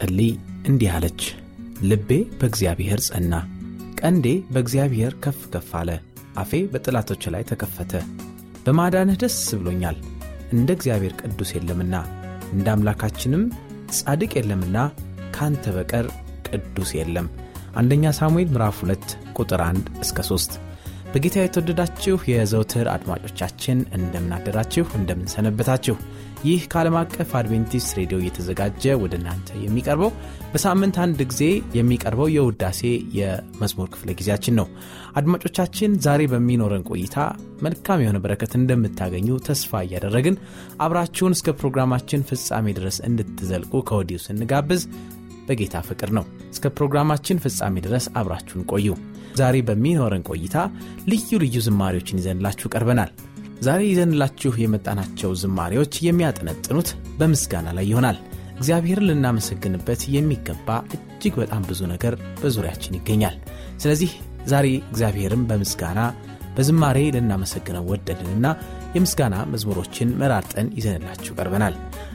ስትጸልይ 0.00 0.30
እንዲህ 0.68 0.90
አለች፣ 0.96 1.22
ልቤ 1.82 2.10
በእግዚአብሔር 2.38 3.00
ጸና፣ 3.06 3.32
ቀንዴ 4.00 4.26
በእግዚአብሔር 4.52 5.12
ከፍ 5.24 5.40
ከፍ 5.52 5.70
አለ። 5.80 5.90
አፌ 6.42 6.60
በጠላቶች 6.72 7.22
ላይ 7.34 7.42
ተከፈተ። 7.50 7.92
በማዳንህ 8.64 9.16
ደስ 9.22 9.36
ብሎኛል። 9.58 9.96
እንደ 10.54 10.68
እግዚአብሔር 10.76 11.12
ቅዱስ 11.20 11.50
የለምና 11.56 11.94
እንደ 12.54 12.66
አምላካችንም 12.74 13.42
ጻድቅ 13.98 14.32
የለምና 14.38 14.76
ካንተ 15.36 15.74
በቀር 15.76 16.08
ቅዱስ 16.48 16.92
የለም። 16.98 17.28
አንደኛ 17.76 18.14
ሳሙኤል 18.18 18.50
ምዕራፍ 18.54 18.80
2 18.84 19.12
ቁጥር 19.38 19.62
1 19.66 19.92
እስከ 20.04 20.24
3 20.30 20.58
በጌታ 21.12 21.36
የተወደዳችሁ 21.42 22.18
የዘውትር 22.30 22.88
አድማጮቻችን 22.92 23.78
እንደምናደራችሁ 23.96 24.86
እንደምንሰነበታችሁ 24.98 25.96
ይህ 26.44 26.60
ከዓለም 26.72 26.94
አቀፍ 26.98 27.30
አድቬንቲስት 27.38 27.90
ሬዲዮ 27.98 28.18
እየተዘጋጀ 28.20 28.92
ወደ 29.02 29.14
እናንተ 29.18 29.48
የሚቀርበው 29.64 30.10
በሳምንት 30.52 30.96
አንድ 31.04 31.18
ጊዜ 31.30 31.42
የሚቀርበው 31.76 32.28
የውዳሴ 32.34 32.80
የመዝሙር 33.18 33.88
ክፍለ 33.94 34.14
ጊዜያችን 34.20 34.56
ነው። 34.60 34.66
አድማጮቻችን 35.20 35.98
ዛሬ 36.06 36.30
በሚኖረን 36.32 36.86
ቆይታ 36.90 37.16
መልካም 37.66 38.02
የሆነ 38.04 38.18
በረከት 38.24 38.54
እንደምታገኙ 38.60 39.38
ተስፋ 39.48 39.82
እያደረግን 39.86 40.38
አብራችሁን 40.84 41.36
እስከ 41.38 41.56
ፕሮግራማችን 41.60 42.26
ፍጻሜ 42.30 42.66
ድረስ 42.78 42.98
እንድትዘልቁ 43.08 43.82
ከወዲሁ 43.90 44.20
ስንጋብዝ 44.26 44.84
በጌታ 45.48 45.76
ፍቅር 45.86 46.10
ነው። 46.16 46.24
እስከ 46.52 46.66
ፕሮግራማችን 46.76 47.40
ፍጻሜ 47.44 47.76
ድረስ 47.86 48.06
አብራችሁን 48.18 48.68
ቆዩ። 48.72 48.88
ዛሬ 49.36 49.56
በሚኖረን 49.66 50.24
ቆይታ 50.30 50.56
ልዩ 51.10 51.38
ልዩ 51.42 51.58
ዝማሬዎችን 51.66 52.20
ይዘንላችሁ 52.20 52.68
ቀርበናል 52.74 53.10
ዛሬ 53.60 53.80
ይዘንላችሁ 53.88 54.52
የመጣናቸው 54.60 55.30
ዝማሬዎች 55.40 55.94
የሚያጠነጥኑት 56.04 56.88
በምስጋና 57.18 57.68
ላይ 57.78 57.86
ይሆናል። 57.90 58.18
እግዚአብሔርን 58.56 59.06
ልናመሰግንበት 59.08 60.00
የሚገባ 60.14 60.68
እጅግ 60.96 61.34
በጣም 61.40 61.62
ብዙ 61.68 61.80
ነገር 61.92 62.14
በዙሪያችን 62.40 62.96
ይገኛል። 62.98 63.36
ስለዚህ 63.82 64.10
ዛሬ 64.50 64.66
እግዚአብሔርን 64.90 65.42
በምስጋና 65.50 66.00
በዝማሬ 66.56 66.98
ልናመሰግነው 67.16 67.84
ወደድንና 67.90 68.46
የምስጋና 68.94 69.36
መዝሙሮችን 69.52 70.14
መራርጠን 70.20 70.68
ይዘንላችሁ 70.78 71.32
ቀርበናል። 71.38 71.74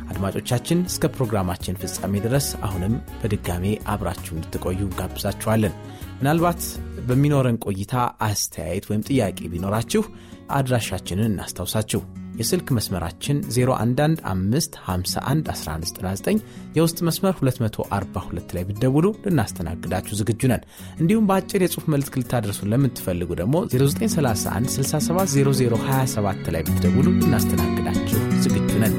አድማጮቻችን 0.09 0.79
እስከ 0.89 1.11
ፕሮግራማችን 1.15 1.79
ፍጻሜ 1.81 2.13
ድረስ 2.25 2.47
አሁንም 2.67 2.93
በድጋሜ 3.21 3.65
አብራችሁ 3.93 4.33
እንድትቆዩ 4.35 4.79
እንጋብዛችኋለን። 4.87 5.75
ምናልባት 6.19 6.61
በሚኖረን 7.07 7.59
ቆይታ 7.65 7.93
አስተያየት 8.27 8.85
ወይም 8.89 9.05
ጥያቄ 9.09 9.39
ቢኖራችሁ 9.53 10.03
አድራሻችንን 10.49 11.27
እናስታውሳችሁ። 11.29 12.01
የስልክ 12.39 12.67
መስመራችን 12.77 13.37
0115511199 13.55 16.39
የውስጥ 16.77 16.97
መስመር 17.07 17.33
242 17.41 18.55
ላይ 18.57 18.63
ብደውሉ 18.69 19.05
ልናስተናግዳችሁ 19.25 20.13
ዝግጁ 20.21 20.41
ነን። 20.51 20.63
እንዲሁም 20.99 21.27
በአጭር 21.29 21.59
የጽሑፍ 21.65 21.85
መልእክት 21.93 22.15
ልታደርሱን 22.21 22.71
ለምትፈልጉ 22.73 23.29
ደግሞ 23.41 23.55
0931 23.69 24.73
670027 24.77 26.51
ላይ 26.55 26.61
ብትደውሉ 26.69 27.07
ልናስተናግዳችሁ 27.19 28.19
ዝግጁ 28.45 28.71
ነን 28.83 28.95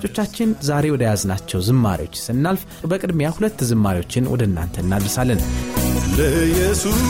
አድማጮቻችን 0.00 0.50
ዛሬ 0.66 0.84
ወደ 0.94 1.02
ያዝናቸው 1.06 1.60
ዝማሬዎች 1.66 2.16
ስናልፍ 2.24 2.60
በቅድሚያ 2.90 3.28
ሁለት 3.36 3.58
ዝማሬዎችን 3.70 4.28
ወደ 4.32 4.42
እናንተ 4.48 4.74
እናደርሳለን። 4.82 5.40
ለኢየሱስ 6.18 7.00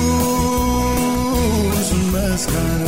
መስጋና 2.15 2.87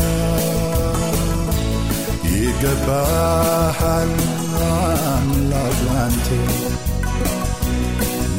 ይገባሃል 2.37 4.15
አምላክ 4.71 5.79
ላንተ 5.89 6.29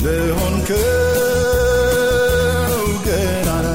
ለሆንከው 0.03 0.87
ገናና 3.05 3.67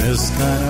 ምስጋና 0.00 0.64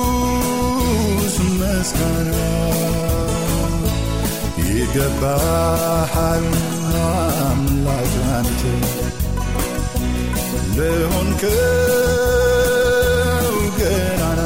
ለኢየሱስ 0.00 1.36
መስጋና 1.60 2.30
ይገባሃል 4.68 6.46
አምላክ 7.46 8.14
አንተ 8.32 8.62
ለሆንከው 10.76 11.56
ገናና። 13.78 14.40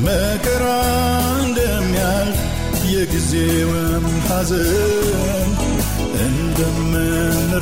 መከራ 0.00 0.64
የጊዜውም 2.98 4.06
ሐዘን 4.28 5.50
እንደምንራመድ 6.24 7.60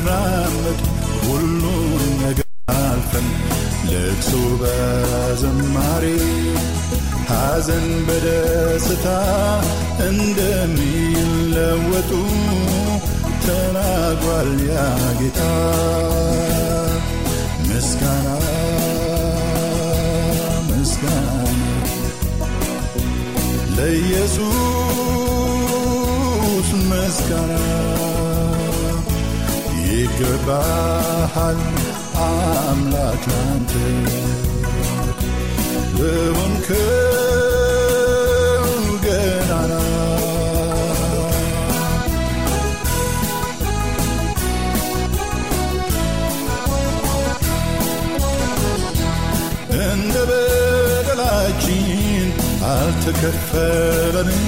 ሁሉን 1.25 1.83
ነገር 2.21 2.47
አልፈን 2.77 3.27
ለቅሶ 3.88 4.31
በዘማሬ 4.62 6.05
ሐዘን 7.31 7.88
በደስታ 8.09 9.06
እንደሚለወጡ 10.09 12.11
ተናግሯል 13.44 14.53
ያ 14.69 14.71
ጌታ። 15.21 15.41
ምስጋና 17.69 18.29
ምስጋና 20.71 21.62
ለኢየሱስ 23.77 25.16
ምስጋና 26.88 27.53
ይገባሃል 29.88 31.61
አምላክ 32.27 33.25
ላንተ 33.33 33.73
ለሆንክው 35.97 36.94
እንደ 49.82 50.15
በደላችን 50.29 51.82
አልተከፈለንም። 52.71 54.47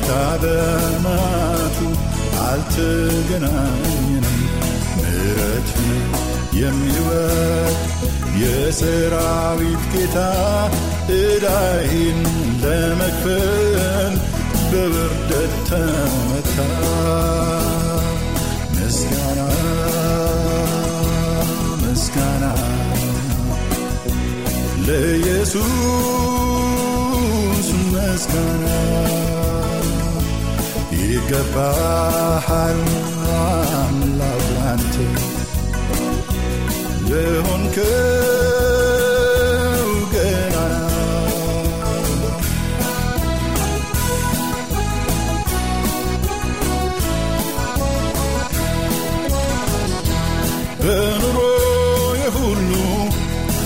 ጌታ 0.00 0.12
በማቱ 0.42 1.76
አልተገናኘንም 2.42 4.26
ምረት 4.98 5.70
የሚወድ 6.58 7.78
የሰራዊት 8.42 9.82
ጌታ 9.94 10.16
ዕዳይን 11.16 12.20
ለመክፈል 12.62 14.14
በውርደት 14.70 15.54
ተመታ። 15.68 16.56
ምስጋና 18.76 19.40
ምስጋና 21.82 22.44
ለኢየሱስ 26.38 27.68
ምስጋና 27.92 28.64
ይገባሃል 31.10 32.80
አምላክ 33.82 34.44
ላንተ 34.56 34.96
ለሆንከው 38.90 39.88
ገናና 40.12 40.74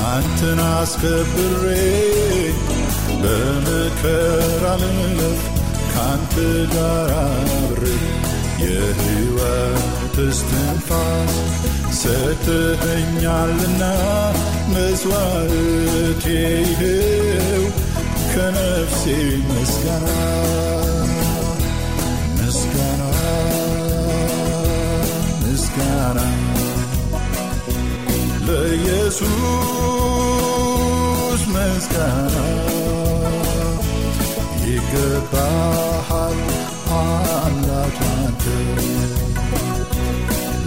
አንተን 0.09 0.61
አስከብሬ 0.71 1.65
በመከራ 3.23 4.65
ልለፍ 4.83 5.41
ካንተ 5.95 6.35
ጋር 6.75 7.11
አብሬ 7.23 7.85
የሕይወት 8.65 9.87
እስትንፋስ 10.27 11.35
ሰጥተኸኛልና 12.03 13.83
መስዋዕቴ 14.73 16.25
ይኸው 16.61 17.65
ከነፍሴ 18.33 19.03
ምስጋና 19.49 20.09
ምስጋና 22.39 23.03
ምስጋና 25.43 26.19
ለኢየሱስ 30.45 31.43
ምስጋና 31.55 32.37
ይገባሃል 34.73 36.39
አምላክ 36.99 37.99
አንተ 38.13 38.45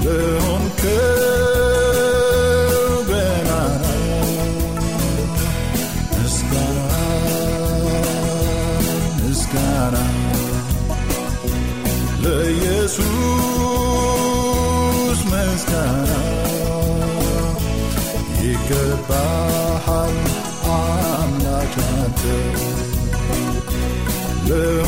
ለሆንከው 0.04 0.92
ገናና 3.10 3.84
ምስጋና 6.14 6.80
ምስጋና 9.20 9.96
ለኢየሱስ 13.88 15.20
ምስጋና 15.32 16.12
ይገባሃል 18.46 20.16
አምላክ 20.76 21.74
አንተ 21.92 22.22
ለሆንከው 24.48 24.85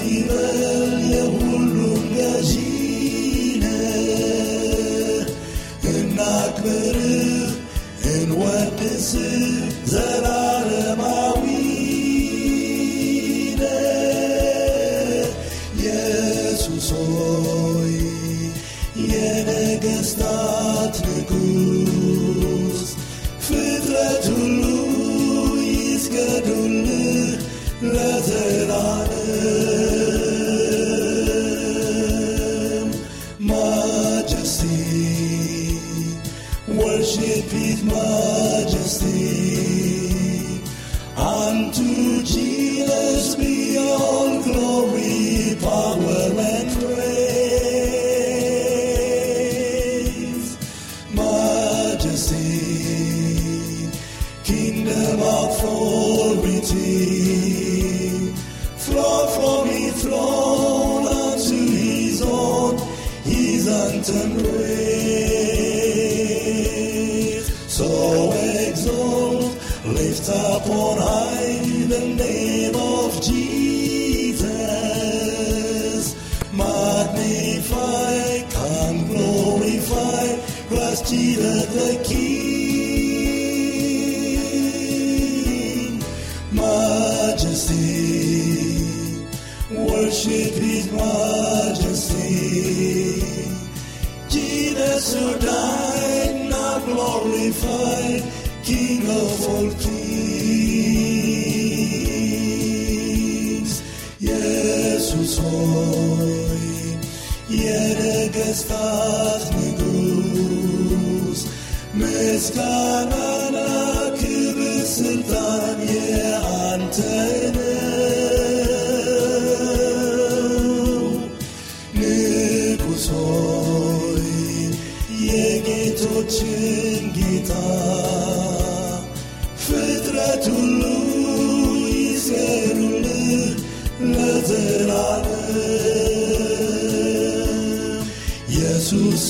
ከፍ 0.00 0.08
ይበል 0.08 0.39
majesty. 87.50 89.26
Worship 89.70 90.54
His 90.54 90.92
majesty. 90.92 92.22
Jesus 94.28 95.14
who 95.14 95.38
died, 95.38 96.48
now 96.48 96.78
glorified, 96.80 98.22
King 98.62 99.02
of 99.10 99.48
all 99.48 99.70
kings. 99.80 99.90
Jesus 104.20 105.38
a 105.38 105.42
yere 107.48 108.30
gestas 108.32 109.50
negus, 109.56 111.40
mescana. 111.94 113.29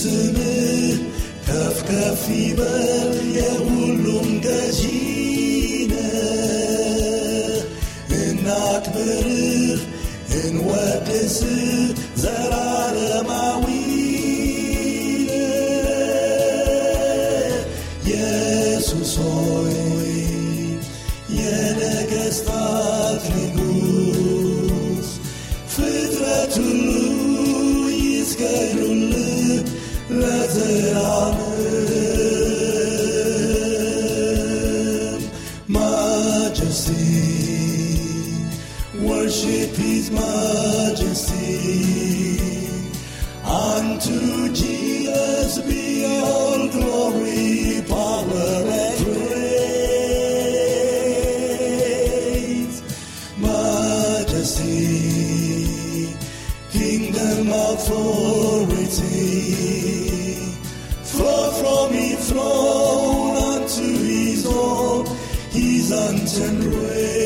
ስምህ 0.00 0.99
ከፍ 1.47 1.78
ከፍ 1.88 2.23
ይበል 2.37 3.09
የሁሉም 3.37 4.28
ገዢ 4.45 4.80
authority 57.75 59.11
flow 61.05 61.50
from 61.61 61.93
his 61.93 62.31
throne 62.31 63.37
unto 63.37 63.83
his 63.83 64.47
own, 64.47 65.07
his 65.50 65.91
untamed 65.91 66.75
ways. 66.75 67.20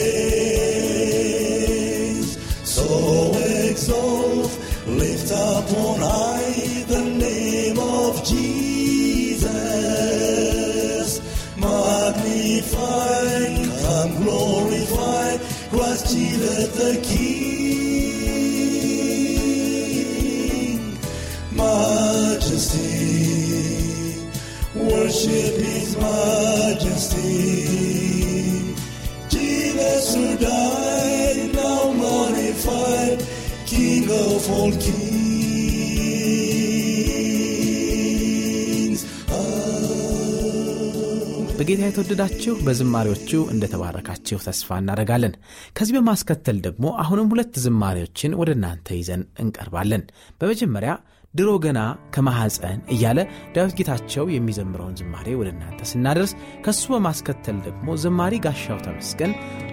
በጌታ 41.67 41.83
የተወደዳችሁ 41.85 42.55
በዝማሬዎቹ 42.65 43.31
እንደተባረካችሁ 43.53 44.39
ተስፋ 44.47 44.77
እናደርጋለን። 44.81 45.35
ከዚህ 45.77 45.95
በማስከተል 45.97 46.57
ደግሞ 46.67 46.91
አሁንም 47.03 47.31
ሁለት 47.33 47.55
ዝማሬዎችን 47.63 48.35
ወደ 48.41 48.51
እናንተ 48.57 48.97
ይዘን 48.99 49.23
እንቀርባለን። 49.43 50.03
በመጀመሪያ 50.41 50.93
ድሮ 51.35 51.51
ገና 51.65 51.81
ከማሐፀን 52.15 52.81
እያለ 52.95 53.19
ዳዊት 53.55 53.75
ጌታቸው 53.79 54.27
የሚዘምረውን 54.35 54.99
ዝማሬ 55.01 55.37
ወደ 55.41 55.51
እናንተ 55.55 55.89
ስናደርስ 55.93 56.35
ከሱ 56.67 56.85
በማስከተል 56.95 57.59
ደግሞ 57.67 57.97
ዘማሪ 58.05 58.43
ጋሻው 58.47 58.81
ተመስገን 58.87 59.33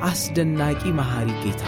አስደናቂ 0.09 0.83
መሐሪ 0.99 1.29
ጌታ 1.43 1.65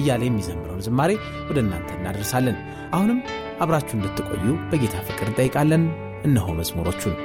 እያለ 0.00 0.22
የሚዘምረውን 0.26 0.84
ዝማሬ 0.88 1.12
ወደ 1.50 1.60
እናንተ 1.66 1.90
እናደርሳለን። 1.98 2.58
አሁንም 2.92 3.20
አብራችሁ 3.60 3.96
እንድትቆዩ 3.98 4.44
በጌታ 4.70 4.96
ፍቅር 5.08 5.28
እንጠይቃለን። 5.30 5.84
እነሆ 6.24 6.54
መዝሙሮቹን 6.58 7.16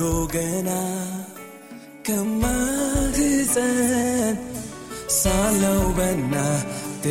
ድሮ 0.00 0.10
ገና 0.32 0.70
ከማህፀን 2.06 3.56
ሳለው 5.16 5.82
በናቴ 5.96 7.04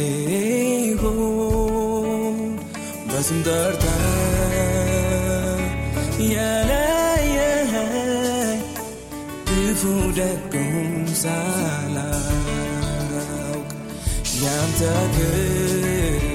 ሆድ 1.02 2.40
በስም 3.10 3.40
ጠርተህ 3.48 4.02
የለየኸኝ 6.32 7.84
ክፉ 9.50 9.84
ደጉም 10.18 10.90
ሳላውቅ 11.22 12.50
ያንተ 14.42 14.82
ክብር 15.16 16.26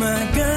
መገለጫ 0.00 0.55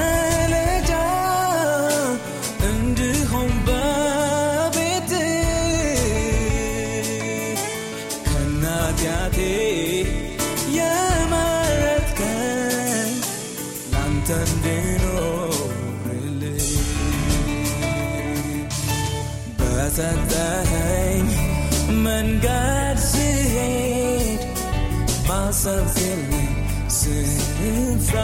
ስፍራ 28.10 28.20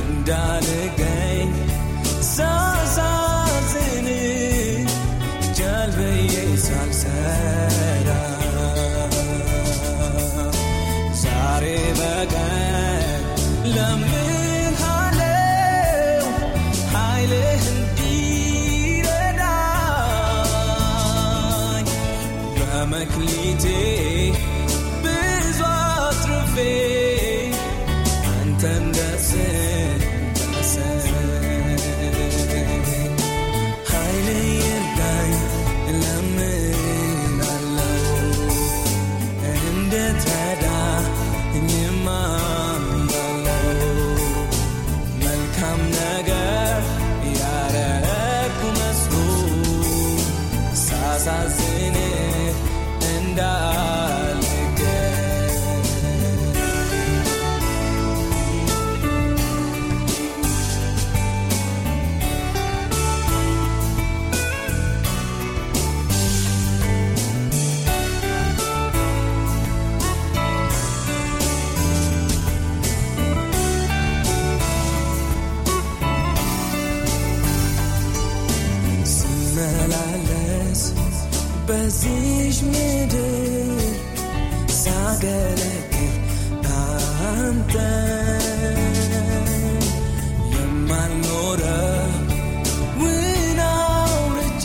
እንዳልገኝ 0.00 1.48
ሳሳዝን 2.28 4.08
ሳልሰራ 6.66 8.08
ዛሬ 11.22 11.64
በቀን 11.98 13.24
ለምንሃለው 13.74 15.26
ኃይልህ 16.94 17.64
እንዲረዳኝ 20.52 21.86
በመክሊቴ 22.60 23.64
ብዙ 25.04 25.60
አትርፌ 25.74 26.54
አንተን 28.62 28.86
ደስ 28.92 29.28
እንዳሰኝ 29.34 29.69
ስመላለስ 79.70 80.80
በዚሽ 81.66 82.56
ምድር 82.68 83.82
ሳገለግል 84.78 86.14
አንተ 86.78 87.74
የማልኖረውን 91.72 92.38
አውርጄ 93.66 94.64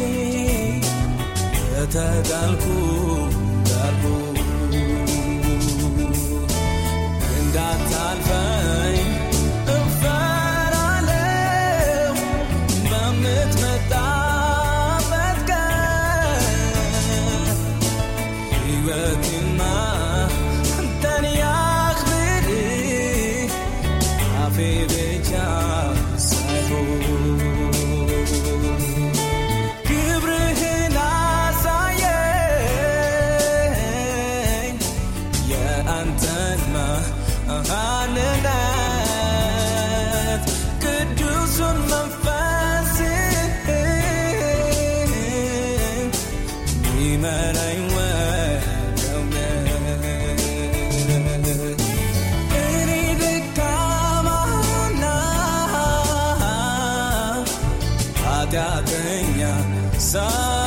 የተዳልኩ 1.68 2.66
sun. 60.16 60.65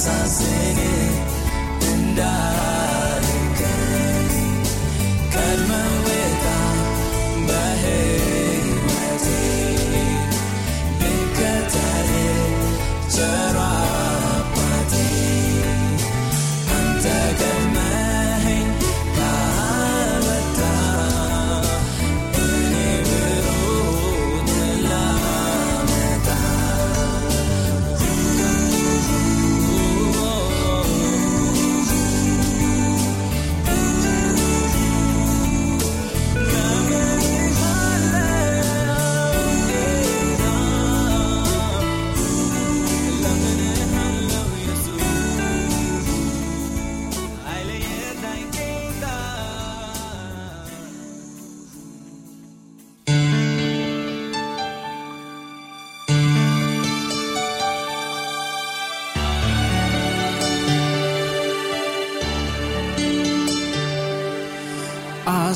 as 0.00 0.08
I 0.08 0.24
sing 0.24 0.78
it 0.78 1.84
and 1.88 2.16
die. 2.16 2.59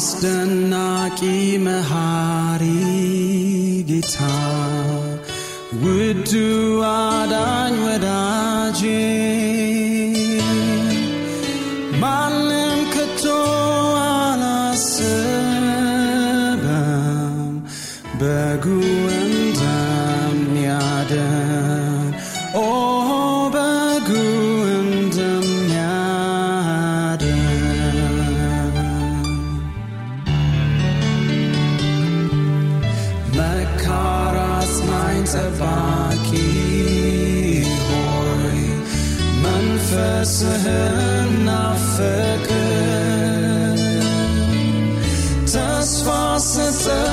አስደናቂ 0.07 1.19
መሃሪ 1.67 2.63
ጌታ 3.91 4.17
ውዱ 5.83 6.33
sense 46.45 47.04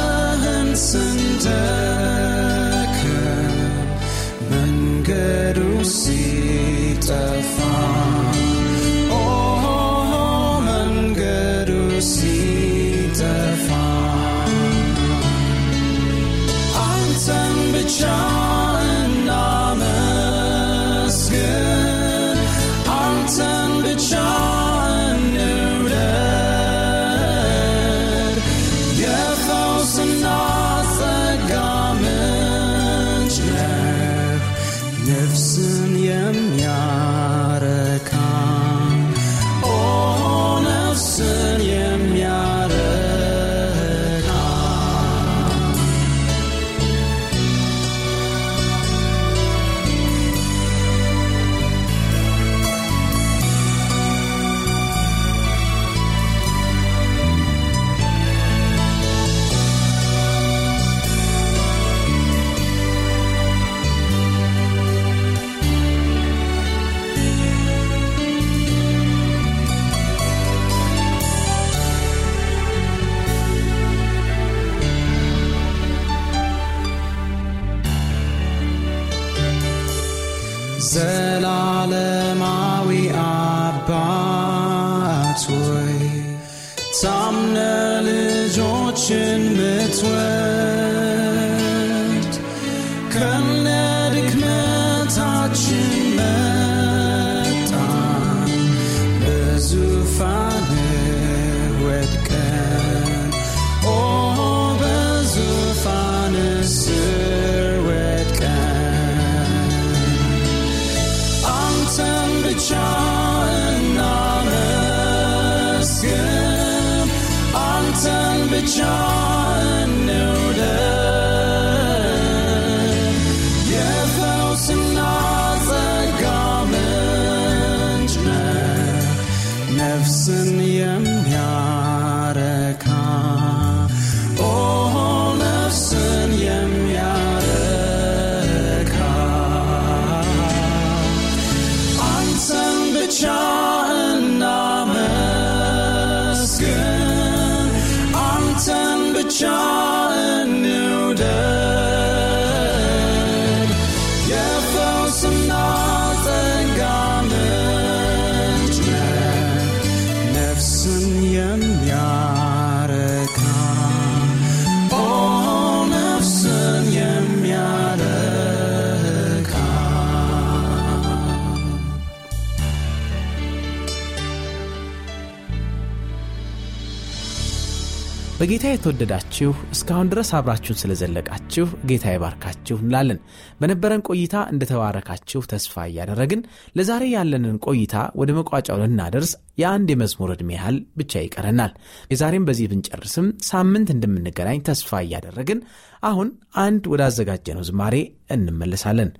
በጌታ 178.41 178.67
የተወደዳችሁ 178.69 179.49
እስካሁን 179.73 180.07
ድረስ 180.11 180.29
አብራችሁን 180.37 180.77
ስለዘለቃችሁ 180.79 181.65
ጌታ 181.89 182.13
ይባርካችሁ 182.13 182.75
እንላለን። 182.79 183.19
በነበረን 183.59 184.03
ቆይታ 184.09 184.35
እንደተባረካችሁ 184.53 185.41
ተስፋ 185.51 185.83
እያደረግን 185.89 186.41
ለዛሬ 186.75 187.03
ያለንን 187.13 187.59
ቆይታ 187.67 187.93
ወደ 188.21 188.35
መቋጫው 188.39 188.79
ልናደርስ 188.81 189.33
የአንድ 189.61 189.91
የመዝሙር 189.93 190.31
ዕድሜ 190.35 190.49
ያህል 190.57 190.79
ብቻ 191.01 191.21
ይቀረናል። 191.25 191.73
የዛሬም 192.13 192.47
በዚህ 192.49 192.71
ብንጨርስም 192.71 193.27
ሳምንት 193.49 193.91
እንደምንገናኝ 193.95 194.61
ተስፋ 194.69 195.03
እያደረግን 195.05 195.61
አሁን 196.03 196.31
አንድ 196.65 196.89
ወዳዘጋጀነው 196.93 197.67
ዝማሬ 197.69 197.95
እንመለሳለን። 198.31 199.11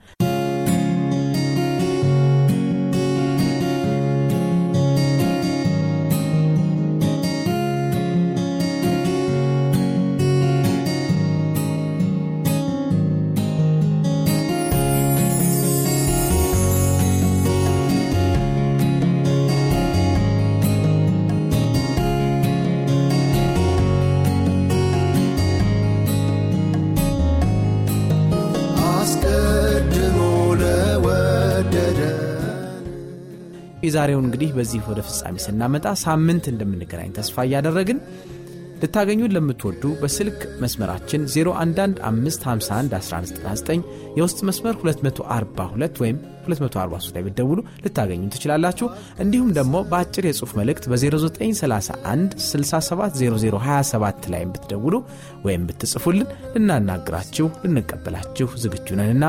የዛሬውን 33.92 34.26
እንግዲህ 34.28 34.50
በዚህ 34.58 34.82
ወደ 34.90 35.00
ፍጻሜ 35.08 35.36
ስናመጣ 35.46 35.86
ሳምንት 36.04 36.46
እንደምንገናኝ 36.52 37.10
ተስፋ 37.16 37.44
እያደረግን 37.48 37.98
ልታገኙን 38.82 39.34
ለምትወዱ 39.36 39.84
በስልክ 40.02 40.38
መስመራችን 40.62 41.22
0115511199 41.34 43.82
የውስጥ 44.18 44.40
መስመር 44.48 44.76
242 44.82 46.00
ወይም 46.04 46.18
243 46.46 47.12
ላይ 47.16 47.22
ብትደውሉ 47.28 47.60
ልታገኙ 47.84 48.22
ትችላላችሁ። 48.36 48.88
እንዲሁም 49.24 49.50
ደግሞ 49.58 49.76
በአጭር 49.92 50.24
የጽሑፍ 50.30 50.52
መልእክት 50.60 50.86
በ0931 50.92 52.34
670027 52.48 54.28
ላይ 54.34 54.44
ብትደውሉ 54.52 54.96
ወይም 55.46 55.64
ብትጽፉልን 55.70 56.28
ልናናግራችሁ 56.56 57.48
ልንቀበላችሁ 57.66 58.48
ዝግጁ 58.64 58.88
ነንና 59.02 59.24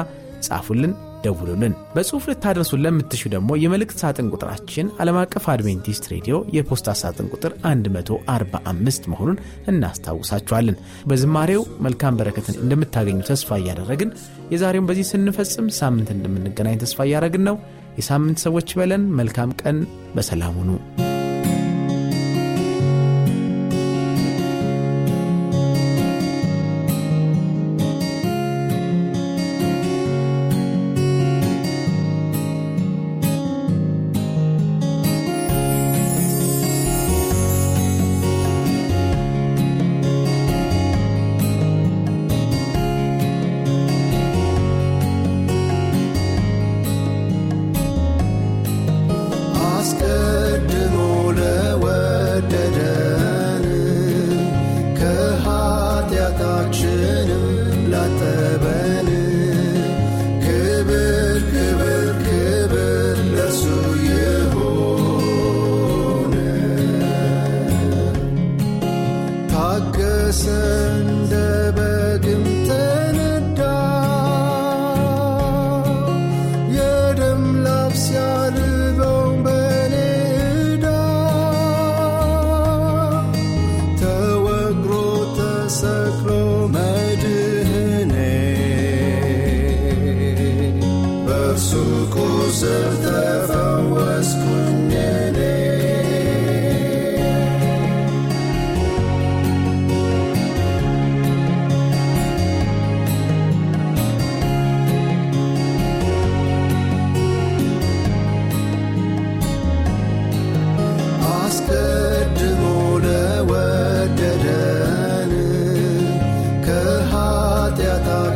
ጻፉልን፣ 0.46 0.92
ደውሉልን። 1.24 1.74
በጽሑፍ 1.94 2.24
ልታደርሱን 2.30 2.82
ለምትሹ 2.84 3.22
ደግሞ 3.34 3.50
የመልእክት 3.62 3.98
ሳጥን 4.02 4.30
ቁጥራችን 4.34 4.92
ዓለም 5.02 5.18
አቀፍ 5.22 5.46
አድቬንቲስት 5.52 6.06
ሬዲዮ 6.12 6.36
የፖስታ 6.56 6.96
ሳጥን 7.02 7.30
ቁጥር 7.34 7.52
145 7.66 9.08
መሆኑን 9.12 9.40
እናስታውሳችኋለን። 9.72 10.78
በዝማሬው 11.06 11.64
መልካም 11.86 12.18
በረከትን 12.20 12.58
እንደምታገኙ 12.62 13.20
ተስፋ 13.30 13.60
እያደረግን 13.60 14.12
የዛሬውን 14.52 14.88
በዚህ 14.90 15.08
ስንፈጽም 15.12 15.68
ሳምንት 15.78 16.10
እንደምንገናኝ 16.16 16.76
ተስፋ 16.82 17.00
እያደረግን 17.06 17.46
ነው። 17.50 17.58
የሳምንት 17.98 18.38
ሰዎች 18.46 18.70
በለን። 18.78 19.02
መልካም 19.18 19.56
ቀን፣ 19.62 19.78
በሰላም 20.14 20.54
ሁኑ። 20.60 20.70
sun. 70.42 70.81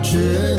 雪 0.07 0.56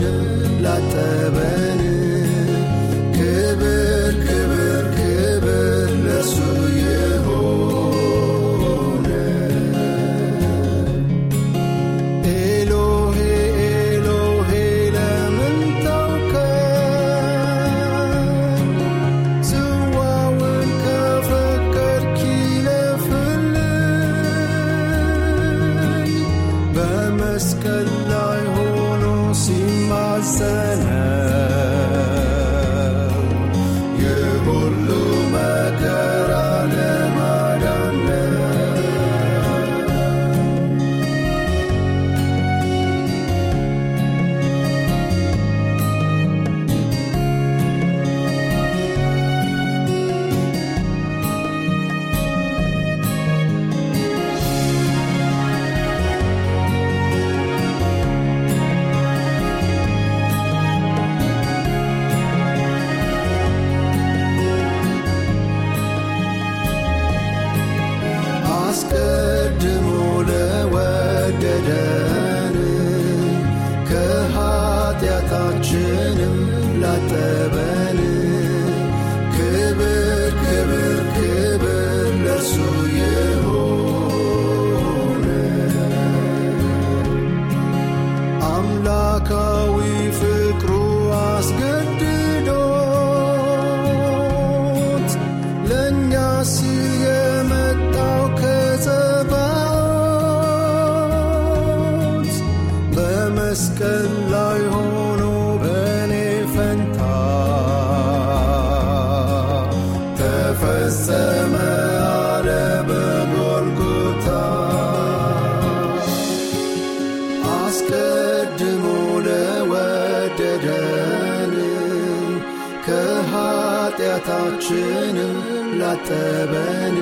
ላጠበን 125.87 126.97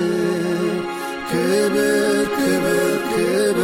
ክብር 1.30 1.76
ክብር 2.36 2.92
ክብር 3.10 3.60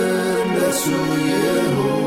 ለሱ 0.53 0.85
ይሁን 1.25 2.00